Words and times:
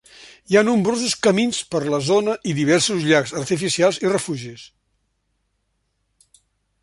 Hi 0.51 0.55
ha 0.59 0.61
nombrosos 0.67 1.11
camins 1.25 1.57
per 1.73 1.81
la 1.95 1.99
zona 2.07 2.33
i 2.51 2.55
diversos 2.61 3.05
llacs 3.11 3.35
artificials 3.41 4.01
i 4.07 4.11
refugis. 4.13 4.63